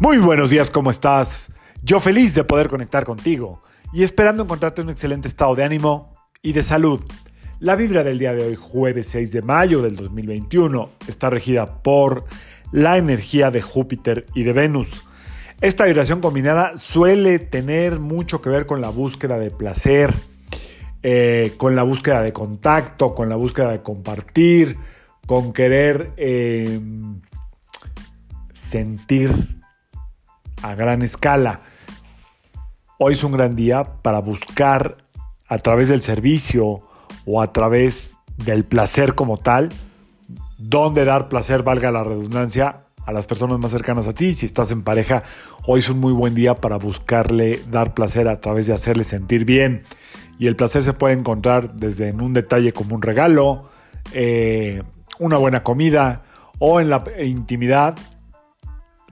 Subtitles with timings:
[0.00, 1.52] Muy buenos días, ¿cómo estás?
[1.82, 3.60] Yo feliz de poder conectar contigo
[3.92, 7.00] y esperando encontrarte en un excelente estado de ánimo y de salud.
[7.58, 12.24] La vibra del día de hoy, jueves 6 de mayo del 2021, está regida por
[12.72, 15.04] la energía de Júpiter y de Venus.
[15.60, 20.14] Esta vibración combinada suele tener mucho que ver con la búsqueda de placer,
[21.02, 24.78] eh, con la búsqueda de contacto, con la búsqueda de compartir,
[25.26, 26.80] con querer eh,
[28.54, 29.59] sentir
[30.62, 31.60] a gran escala.
[32.98, 34.96] Hoy es un gran día para buscar
[35.48, 36.80] a través del servicio
[37.26, 39.70] o a través del placer como tal,
[40.58, 44.32] dónde dar placer, valga la redundancia, a las personas más cercanas a ti.
[44.32, 45.24] Si estás en pareja,
[45.66, 49.44] hoy es un muy buen día para buscarle dar placer a través de hacerle sentir
[49.44, 49.82] bien.
[50.38, 53.68] Y el placer se puede encontrar desde en un detalle como un regalo,
[54.12, 54.82] eh,
[55.18, 56.22] una buena comida
[56.58, 57.96] o en la intimidad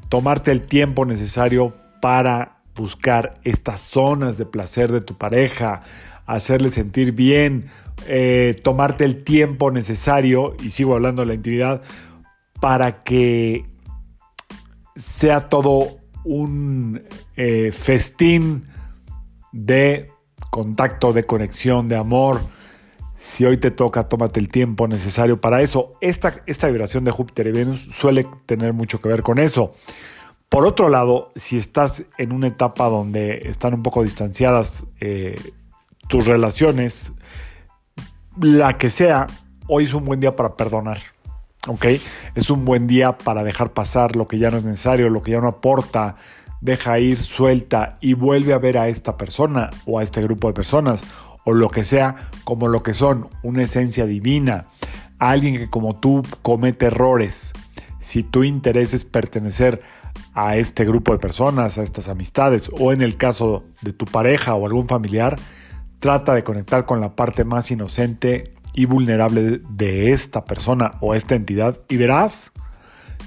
[0.08, 5.82] tomarte el tiempo necesario para buscar estas zonas de placer de tu pareja,
[6.26, 7.66] hacerle sentir bien,
[8.06, 11.82] eh, tomarte el tiempo necesario, y sigo hablando de la intimidad,
[12.60, 13.66] para que
[14.96, 17.02] sea todo un
[17.36, 18.68] eh, festín
[19.52, 20.10] de
[20.50, 22.40] contacto, de conexión, de amor.
[23.18, 25.94] Si hoy te toca, tómate el tiempo necesario para eso.
[26.00, 29.74] Esta, esta vibración de Júpiter y Venus suele tener mucho que ver con eso.
[30.48, 35.34] Por otro lado, si estás en una etapa donde están un poco distanciadas eh,
[36.06, 37.12] tus relaciones,
[38.40, 39.26] la que sea,
[39.66, 40.98] hoy es un buen día para perdonar.
[41.66, 41.86] ¿Ok?
[42.36, 45.32] Es un buen día para dejar pasar lo que ya no es necesario, lo que
[45.32, 46.14] ya no aporta,
[46.60, 50.54] deja ir, suelta y vuelve a ver a esta persona o a este grupo de
[50.54, 51.04] personas
[51.48, 54.66] o lo que sea como lo que son, una esencia divina,
[55.18, 57.54] alguien que como tú comete errores.
[57.98, 59.80] Si tu interés es pertenecer
[60.34, 64.54] a este grupo de personas, a estas amistades, o en el caso de tu pareja
[64.54, 65.36] o algún familiar,
[66.00, 71.34] trata de conectar con la parte más inocente y vulnerable de esta persona o esta
[71.34, 72.52] entidad y verás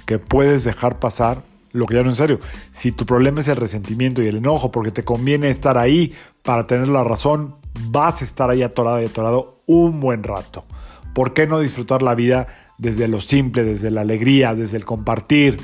[0.05, 1.41] que puedes dejar pasar
[1.71, 2.39] lo que ya no es necesario.
[2.71, 6.13] Si tu problema es el resentimiento y el enojo porque te conviene estar ahí
[6.43, 7.55] para tener la razón,
[7.89, 10.65] vas a estar ahí atorado y atorado un buen rato.
[11.13, 12.47] ¿Por qué no disfrutar la vida
[12.77, 15.59] desde lo simple, desde la alegría, desde el compartir?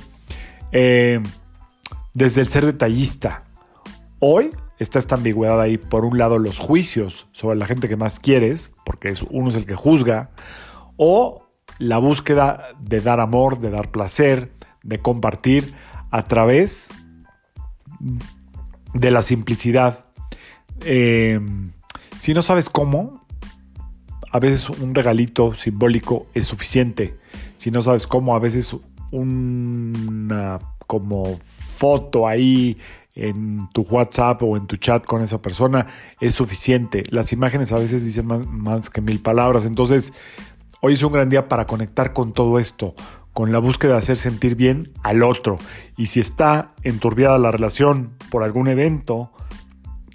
[0.72, 1.22] Eh,
[2.14, 3.44] desde el ser detallista.
[4.20, 8.20] Hoy está esta ambigüedad ahí, por un lado los juicios sobre la gente que más
[8.20, 10.32] quieres, porque uno es el que juzga,
[10.98, 11.48] o
[11.78, 14.52] la búsqueda de dar amor, de dar placer,
[14.84, 15.76] de compartir
[16.10, 16.90] a través
[18.94, 20.06] de la simplicidad.
[20.82, 21.40] Eh,
[22.18, 23.26] si no sabes cómo,
[24.32, 27.18] a veces un regalito simbólico es suficiente.
[27.58, 28.76] Si no sabes cómo, a veces
[29.12, 32.78] una como foto ahí
[33.16, 35.88] en tu WhatsApp o en tu chat con esa persona
[36.20, 37.04] es suficiente.
[37.10, 39.66] Las imágenes a veces dicen más, que mil palabras.
[39.66, 40.14] Entonces,
[40.82, 42.96] hoy es un gran día para conectar con todo esto,
[43.34, 45.58] con la búsqueda de hacer sentir bien al otro.
[45.98, 49.32] Y si está enturbiada la relación por algún evento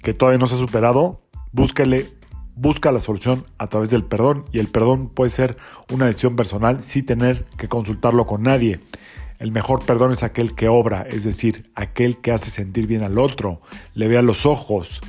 [0.01, 1.22] que todavía no se ha superado,
[1.53, 2.11] búscale
[2.55, 5.57] busca la solución a través del perdón y el perdón puede ser
[5.91, 8.79] una decisión personal sin tener que consultarlo con nadie.
[9.39, 13.17] El mejor perdón es aquel que obra, es decir, aquel que hace sentir bien al
[13.17, 13.59] otro,
[13.93, 15.01] le ve a los ojos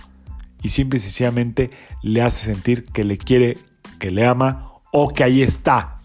[0.62, 1.70] y simple y sencillamente
[2.02, 3.58] le hace sentir que le quiere,
[4.00, 5.98] que le ama o que ahí está.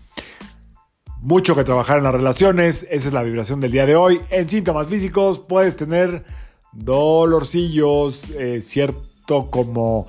[1.21, 4.21] Mucho que trabajar en las relaciones, esa es la vibración del día de hoy.
[4.29, 6.23] En síntomas físicos puedes tener
[6.71, 10.07] dolorcillos, eh, cierto como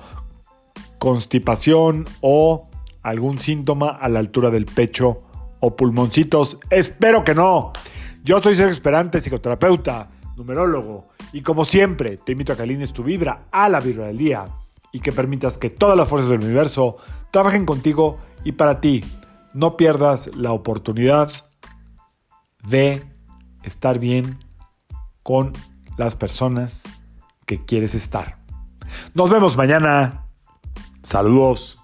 [1.01, 2.67] constipación o
[3.01, 5.23] algún síntoma a la altura del pecho
[5.59, 6.59] o pulmoncitos.
[6.69, 7.73] Espero que no.
[8.23, 13.01] Yo soy Sergio Esperante, psicoterapeuta, numerólogo, y como siempre te invito a que alines tu
[13.01, 14.45] vibra a la vibra del día
[14.91, 16.97] y que permitas que todas las fuerzas del universo
[17.31, 19.03] trabajen contigo y para ti.
[19.55, 21.31] No pierdas la oportunidad
[22.67, 23.01] de
[23.63, 24.37] estar bien
[25.23, 25.53] con
[25.97, 26.83] las personas
[27.47, 28.37] que quieres estar.
[29.15, 30.20] Nos vemos mañana.
[31.03, 31.80] Saludos.